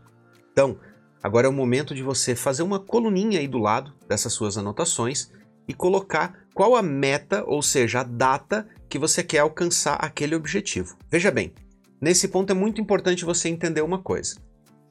[0.51, 0.77] Então,
[1.21, 5.31] agora é o momento de você fazer uma coluninha aí do lado dessas suas anotações
[5.67, 10.95] e colocar qual a meta, ou seja, a data que você quer alcançar aquele objetivo.
[11.09, 11.53] Veja bem,
[11.99, 14.35] nesse ponto é muito importante você entender uma coisa.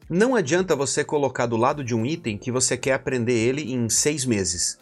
[0.09, 3.89] Não adianta você colocar do lado de um item que você quer aprender ele em
[3.89, 4.79] seis meses.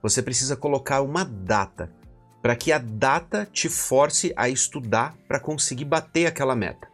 [0.00, 1.92] Você precisa colocar uma data,
[2.40, 6.86] para que a data te force a estudar para conseguir bater aquela meta.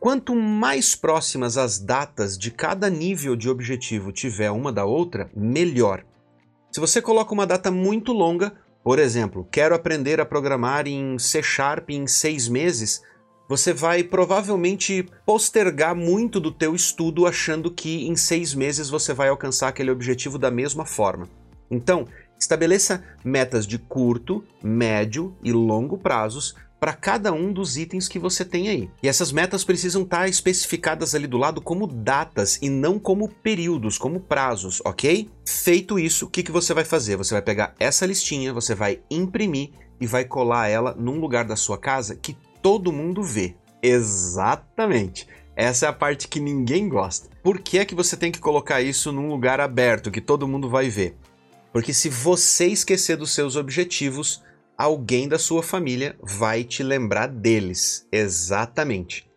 [0.00, 6.06] Quanto mais próximas as datas de cada nível de objetivo tiver uma da outra, melhor.
[6.72, 11.42] Se você coloca uma data muito longa, por exemplo, quero aprender a programar em C
[11.42, 13.02] Sharp em seis meses,
[13.48, 19.28] você vai provavelmente postergar muito do teu estudo achando que em seis meses você vai
[19.28, 21.28] alcançar aquele objetivo da mesma forma.
[21.70, 22.06] Então,
[22.38, 28.44] estabeleça metas de curto, médio e longo prazos para cada um dos itens que você
[28.44, 28.90] tem aí.
[29.02, 33.28] E essas metas precisam estar tá especificadas ali do lado como datas e não como
[33.28, 35.30] períodos, como prazos, ok?
[35.44, 37.16] Feito isso, o que, que você vai fazer?
[37.16, 41.56] Você vai pegar essa listinha, você vai imprimir e vai colar ela num lugar da
[41.56, 43.54] sua casa que todo mundo vê.
[43.80, 45.28] Exatamente.
[45.54, 47.28] Essa é a parte que ninguém gosta.
[47.40, 50.68] Por que é que você tem que colocar isso num lugar aberto que todo mundo
[50.68, 51.16] vai ver?
[51.72, 54.42] Porque se você esquecer dos seus objetivos,
[54.76, 58.04] alguém da sua família vai te lembrar deles.
[58.10, 59.30] Exatamente.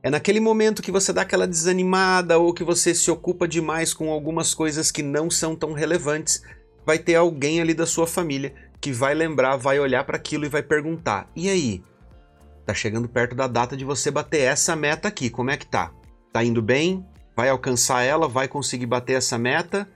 [0.00, 4.12] É naquele momento que você dá aquela desanimada ou que você se ocupa demais com
[4.12, 6.44] algumas coisas que não são tão relevantes,
[6.86, 10.48] vai ter alguém ali da sua família que vai lembrar, vai olhar para aquilo e
[10.48, 11.82] vai perguntar: "E aí?
[12.68, 15.90] Tá chegando perto da data de você bater essa meta aqui, como é que tá?
[16.30, 17.02] Tá indo bem?
[17.34, 18.28] Vai alcançar ela?
[18.28, 19.88] Vai conseguir bater essa meta?"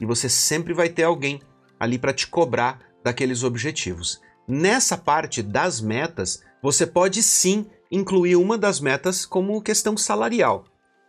[0.00, 1.42] E você sempre vai ter alguém
[1.78, 4.18] ali para te cobrar daqueles objetivos.
[4.48, 10.64] Nessa parte das metas, você pode sim incluir uma das metas como questão salarial.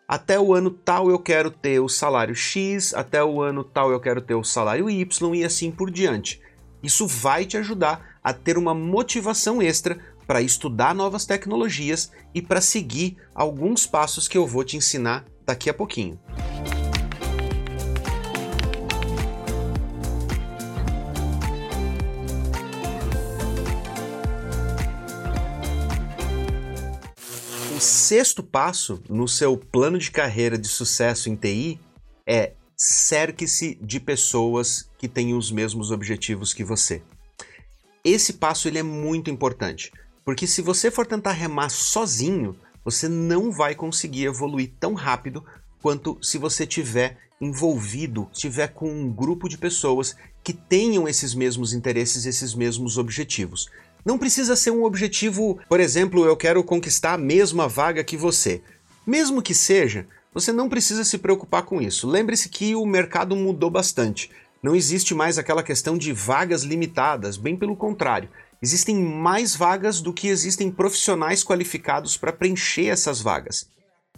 [0.10, 4.00] Até o ano tal eu quero ter o salário X, até o ano tal eu
[4.02, 6.42] quero ter o salário Y e assim por diante.
[6.84, 12.60] Isso vai te ajudar a ter uma motivação extra para estudar novas tecnologias e para
[12.60, 16.20] seguir alguns passos que eu vou te ensinar daqui a pouquinho.
[27.76, 31.80] O sexto passo no seu plano de carreira de sucesso em TI
[32.26, 37.04] é cerque-se de pessoas que têm os mesmos objetivos que você.
[38.04, 39.92] Esse passo ele é muito importante,
[40.28, 45.42] porque se você for tentar remar sozinho, você não vai conseguir evoluir tão rápido
[45.82, 51.72] quanto se você tiver envolvido, tiver com um grupo de pessoas que tenham esses mesmos
[51.72, 53.70] interesses, esses mesmos objetivos.
[54.04, 58.62] Não precisa ser um objetivo, por exemplo, eu quero conquistar a mesma vaga que você.
[59.06, 62.06] Mesmo que seja, você não precisa se preocupar com isso.
[62.06, 64.30] Lembre-se que o mercado mudou bastante.
[64.62, 68.28] Não existe mais aquela questão de vagas limitadas, bem pelo contrário.
[68.62, 73.70] Existem mais vagas do que existem profissionais qualificados para preencher essas vagas.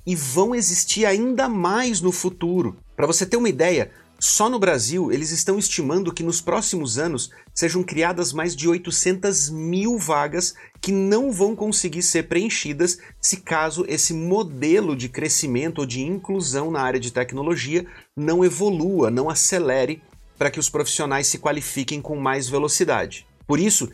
[0.05, 2.77] E vão existir ainda mais no futuro.
[2.95, 7.29] Para você ter uma ideia, só no Brasil, eles estão estimando que nos próximos anos
[7.53, 13.85] sejam criadas mais de 800 mil vagas que não vão conseguir ser preenchidas se caso
[13.87, 20.01] esse modelo de crescimento ou de inclusão na área de tecnologia não evolua, não acelere
[20.37, 23.25] para que os profissionais se qualifiquem com mais velocidade.
[23.47, 23.89] Por isso,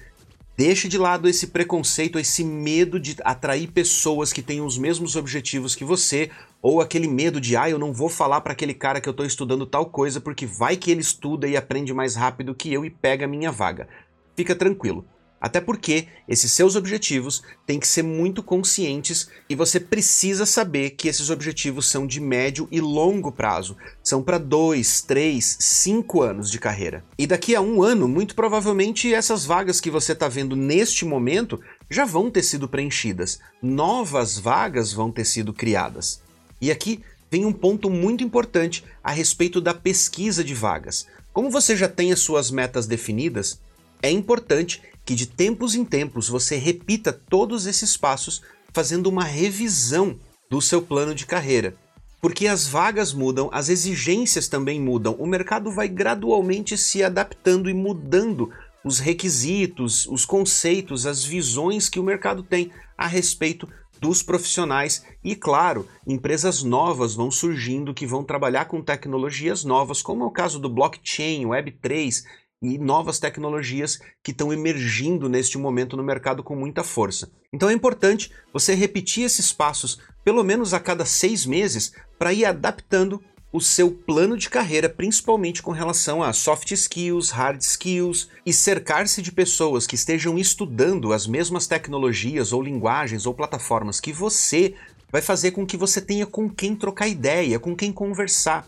[0.58, 5.76] Deixe de lado esse preconceito, esse medo de atrair pessoas que têm os mesmos objetivos
[5.76, 9.10] que você, ou aquele medo de, ah, eu não vou falar para aquele cara que
[9.10, 12.72] eu estou estudando tal coisa porque vai que ele estuda e aprende mais rápido que
[12.72, 13.89] eu e pega a minha vaga.
[14.34, 15.06] Fica tranquilo.
[15.39, 21.08] Até porque esses seus objetivos têm que ser muito conscientes e você precisa saber que
[21.08, 23.78] esses objetivos são de médio e longo prazo.
[24.04, 27.04] São para dois, três, cinco anos de carreira.
[27.17, 31.60] E daqui a um ano, muito provavelmente, essas vagas que você está vendo neste momento
[31.89, 33.39] já vão ter sido preenchidas.
[33.62, 36.21] Novas vagas vão ter sido criadas.
[36.60, 41.06] E aqui vem um ponto muito importante a respeito da pesquisa de vagas.
[41.34, 43.60] Como você já tem as suas metas definidas,
[44.02, 48.41] é importante que de tempos em tempos você repita todos esses passos
[48.74, 51.76] fazendo uma revisão do seu plano de carreira.
[52.20, 57.74] Porque as vagas mudam, as exigências também mudam, o mercado vai gradualmente se adaptando e
[57.74, 58.52] mudando
[58.84, 63.68] os requisitos, os conceitos, as visões que o mercado tem a respeito
[64.00, 70.24] dos profissionais e, claro, empresas novas vão surgindo que vão trabalhar com tecnologias novas, como
[70.24, 72.24] é o caso do blockchain, Web3
[72.71, 77.32] e novas tecnologias que estão emergindo neste momento no mercado com muita força.
[77.54, 82.45] Então é importante você repetir esses passos pelo menos a cada seis meses para ir
[82.45, 83.21] adaptando
[83.56, 89.21] o seu plano de carreira, principalmente com relação a soft skills, hard skills, e cercar-se
[89.21, 94.75] de pessoas que estejam estudando as mesmas tecnologias ou linguagens ou plataformas que você
[95.10, 98.67] vai fazer com que você tenha com quem trocar ideia, com quem conversar.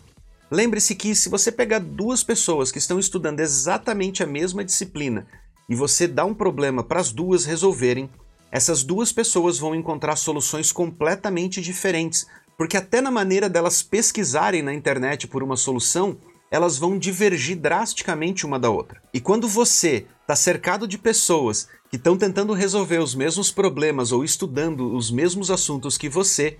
[0.50, 5.26] Lembre-se que se você pegar duas pessoas que estão estudando exatamente a mesma disciplina
[5.68, 8.08] e você dá um problema para as duas resolverem,
[8.50, 14.72] essas duas pessoas vão encontrar soluções completamente diferentes, porque até na maneira delas pesquisarem na
[14.72, 16.16] internet por uma solução,
[16.50, 19.02] elas vão divergir drasticamente uma da outra.
[19.12, 24.24] E quando você está cercado de pessoas que estão tentando resolver os mesmos problemas ou
[24.24, 26.56] estudando os mesmos assuntos que você,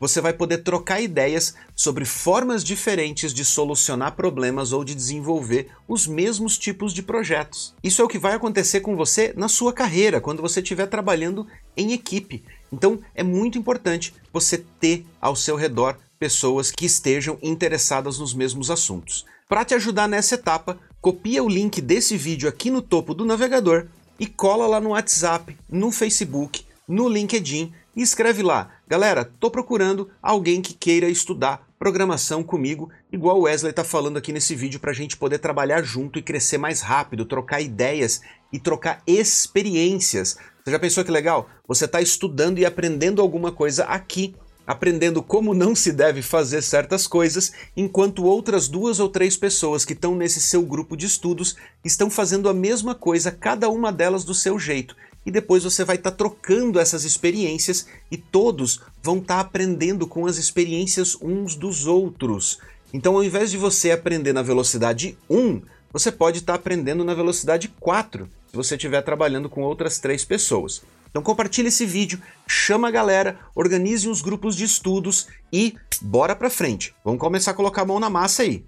[0.00, 6.06] você vai poder trocar ideias sobre formas diferentes de solucionar problemas ou de desenvolver os
[6.06, 7.74] mesmos tipos de projetos.
[7.84, 11.46] Isso é o que vai acontecer com você na sua carreira, quando você estiver trabalhando
[11.76, 12.42] em equipe.
[12.72, 18.70] Então é muito importante você ter ao seu redor pessoas que estejam interessadas nos mesmos
[18.70, 19.26] assuntos.
[19.48, 23.88] Para te ajudar nessa etapa, copia o link desse vídeo aqui no topo do navegador
[24.18, 30.10] e cola lá no WhatsApp, no Facebook, no LinkedIn e escreve lá: Galera, tô procurando
[30.22, 34.90] alguém que queira estudar programação comigo, igual o Wesley tá falando aqui nesse vídeo para
[34.90, 38.20] a gente poder trabalhar junto e crescer mais rápido, trocar ideias
[38.52, 40.36] e trocar experiências.
[40.62, 41.48] Você já pensou que legal?
[41.66, 44.34] Você está estudando e aprendendo alguma coisa aqui
[44.70, 49.94] aprendendo como não se deve fazer certas coisas, enquanto outras duas ou três pessoas que
[49.94, 54.32] estão nesse seu grupo de estudos estão fazendo a mesma coisa, cada uma delas do
[54.32, 54.94] seu jeito.
[55.24, 60.06] E depois você vai estar tá trocando essas experiências e todos vão estar tá aprendendo
[60.06, 62.58] com as experiências uns dos outros.
[62.92, 65.62] Então, ao invés de você aprender na velocidade 1,
[65.92, 70.24] você pode estar tá aprendendo na velocidade 4, se você estiver trabalhando com outras três
[70.24, 70.82] pessoas.
[71.10, 76.48] Então compartilhe esse vídeo, chama a galera, organize uns grupos de estudos e bora pra
[76.48, 76.94] frente.
[77.04, 78.64] Vamos começar a colocar a mão na massa aí.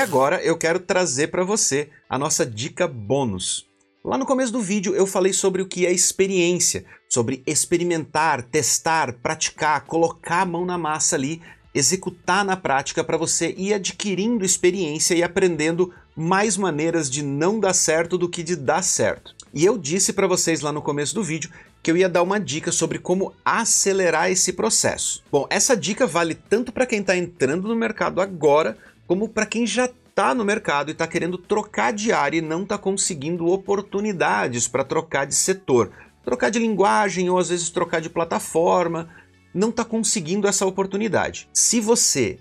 [0.00, 3.66] Agora eu quero trazer para você a nossa dica bônus.
[4.02, 9.12] Lá no começo do vídeo eu falei sobre o que é experiência, sobre experimentar, testar,
[9.12, 11.42] praticar, colocar a mão na massa ali,
[11.74, 17.74] executar na prática para você ir adquirindo experiência e aprendendo mais maneiras de não dar
[17.74, 19.34] certo do que de dar certo.
[19.52, 21.50] E eu disse para vocês lá no começo do vídeo
[21.82, 25.22] que eu ia dar uma dica sobre como acelerar esse processo.
[25.30, 28.76] Bom, essa dica vale tanto para quem está entrando no mercado agora,
[29.10, 32.62] como para quem já está no mercado e está querendo trocar de área e não
[32.62, 35.90] está conseguindo oportunidades para trocar de setor,
[36.24, 39.08] trocar de linguagem ou às vezes trocar de plataforma,
[39.52, 41.48] não está conseguindo essa oportunidade.
[41.52, 42.38] Se você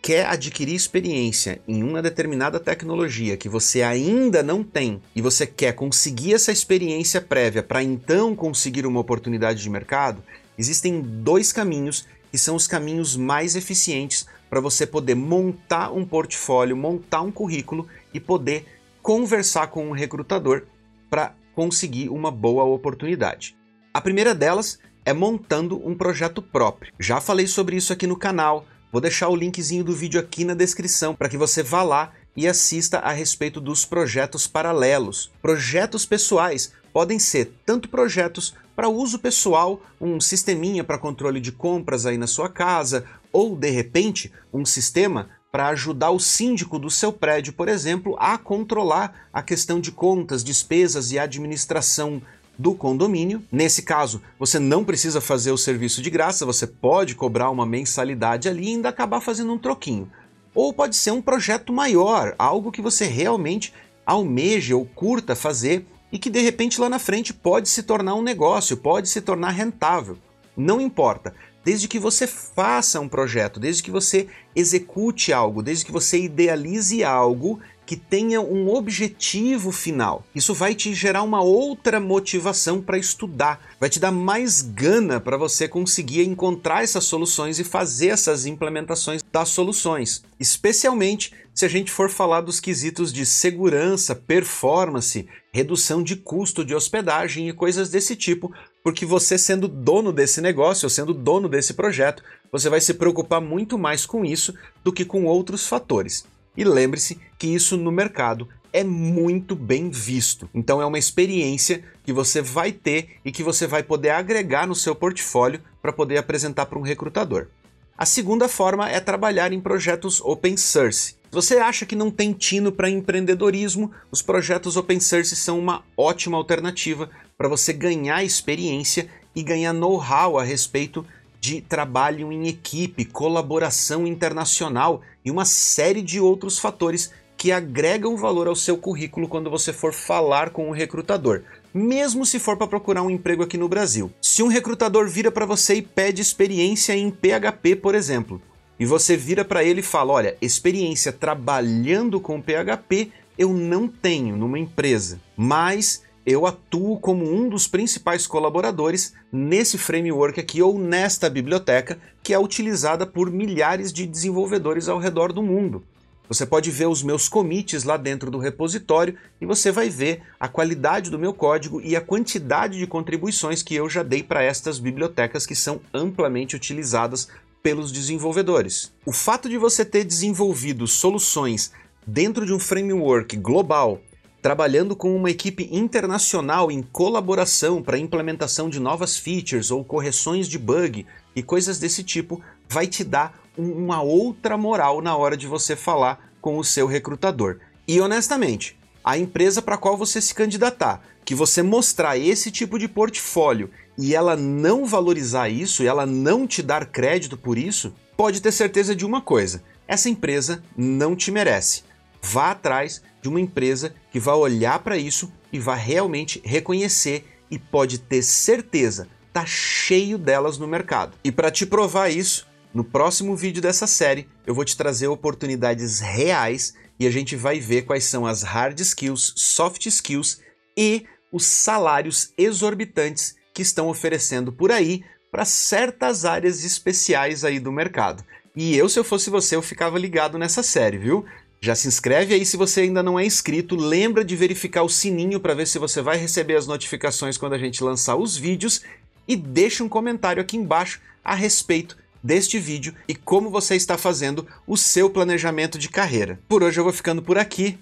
[0.00, 5.74] quer adquirir experiência em uma determinada tecnologia que você ainda não tem e você quer
[5.74, 10.24] conseguir essa experiência prévia para então conseguir uma oportunidade de mercado,
[10.56, 16.76] existem dois caminhos que são os caminhos mais eficientes para você poder montar um portfólio,
[16.76, 18.66] montar um currículo e poder
[19.02, 20.64] conversar com um recrutador
[21.08, 23.56] para conseguir uma boa oportunidade.
[23.92, 26.92] A primeira delas é montando um projeto próprio.
[27.00, 30.54] Já falei sobre isso aqui no canal, vou deixar o linkzinho do vídeo aqui na
[30.54, 35.32] descrição para que você vá lá e assista a respeito dos projetos paralelos.
[35.42, 42.06] Projetos pessoais podem ser tanto projetos para uso pessoal, um sisteminha para controle de compras
[42.06, 47.12] aí na sua casa, ou de repente um sistema para ajudar o síndico do seu
[47.12, 52.20] prédio, por exemplo, a controlar a questão de contas, despesas e administração
[52.58, 53.42] do condomínio.
[53.50, 58.48] Nesse caso, você não precisa fazer o serviço de graça, você pode cobrar uma mensalidade
[58.48, 60.10] ali e ainda acabar fazendo um troquinho.
[60.54, 63.72] Ou pode ser um projeto maior, algo que você realmente
[64.04, 68.22] almeja ou curta fazer e que de repente lá na frente pode se tornar um
[68.22, 70.18] negócio, pode se tornar rentável.
[70.56, 71.34] Não importa,
[71.68, 77.04] desde que você faça um projeto, desde que você execute algo, desde que você idealize
[77.04, 80.24] algo que tenha um objetivo final.
[80.34, 85.36] Isso vai te gerar uma outra motivação para estudar, vai te dar mais gana para
[85.36, 90.24] você conseguir encontrar essas soluções e fazer essas implementações das soluções.
[90.40, 96.74] Especialmente se a gente for falar dos quesitos de segurança, performance, redução de custo de
[96.74, 98.52] hospedagem e coisas desse tipo,
[98.88, 103.38] porque você sendo dono desse negócio, ou sendo dono desse projeto, você vai se preocupar
[103.38, 106.24] muito mais com isso do que com outros fatores.
[106.56, 110.48] E lembre-se que isso no mercado é muito bem visto.
[110.54, 114.74] Então é uma experiência que você vai ter e que você vai poder agregar no
[114.74, 117.48] seu portfólio para poder apresentar para um recrutador.
[117.94, 121.17] A segunda forma é trabalhar em projetos open source.
[121.30, 126.38] Você acha que não tem tino para empreendedorismo, os projetos open source são uma ótima
[126.38, 131.04] alternativa para você ganhar experiência e ganhar know-how a respeito
[131.38, 138.48] de trabalho em equipe, colaboração internacional e uma série de outros fatores que agregam valor
[138.48, 143.02] ao seu currículo quando você for falar com o recrutador, mesmo se for para procurar
[143.02, 144.10] um emprego aqui no Brasil.
[144.20, 148.42] Se um recrutador vira para você e pede experiência em PHP, por exemplo,
[148.78, 154.36] e você vira para ele e fala: "Olha, experiência trabalhando com PHP eu não tenho
[154.36, 161.30] numa empresa, mas eu atuo como um dos principais colaboradores nesse framework aqui ou nesta
[161.30, 165.84] biblioteca que é utilizada por milhares de desenvolvedores ao redor do mundo.
[166.28, 170.46] Você pode ver os meus commits lá dentro do repositório e você vai ver a
[170.46, 174.78] qualidade do meu código e a quantidade de contribuições que eu já dei para estas
[174.78, 177.28] bibliotecas que são amplamente utilizadas
[177.62, 178.92] pelos desenvolvedores.
[179.04, 181.72] O fato de você ter desenvolvido soluções
[182.06, 184.00] dentro de um framework global
[184.40, 190.58] trabalhando com uma equipe internacional em colaboração para implementação de novas features ou correções de
[190.58, 191.04] bug
[191.34, 196.32] e coisas desse tipo, vai te dar uma outra moral na hora de você falar
[196.40, 197.58] com o seu recrutador.
[197.86, 202.86] E honestamente, a empresa para qual você se candidatar, que você mostrar esse tipo de
[202.86, 208.40] portfólio e ela não valorizar isso, e ela não te dar crédito por isso, pode
[208.40, 211.82] ter certeza de uma coisa: essa empresa não te merece.
[212.22, 217.58] Vá atrás de uma empresa que vai olhar para isso e vai realmente reconhecer e
[217.58, 221.16] pode ter certeza, tá cheio delas no mercado.
[221.24, 226.00] E para te provar isso, no próximo vídeo dessa série, eu vou te trazer oportunidades
[226.00, 230.40] reais e a gente vai ver quais são as hard skills, soft skills
[230.76, 235.02] e os salários exorbitantes que estão oferecendo por aí
[235.32, 238.24] para certas áreas especiais aí do mercado.
[238.54, 241.24] E eu, se eu fosse você, eu ficava ligado nessa série, viu?
[241.60, 245.40] Já se inscreve aí se você ainda não é inscrito, lembra de verificar o sininho
[245.40, 248.82] para ver se você vai receber as notificações quando a gente lançar os vídeos
[249.26, 254.46] e deixa um comentário aqui embaixo a respeito deste vídeo e como você está fazendo
[254.68, 256.38] o seu planejamento de carreira.
[256.48, 257.76] Por hoje eu vou ficando por aqui.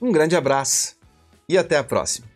[0.00, 0.94] Um grande abraço
[1.48, 2.35] e até a próxima.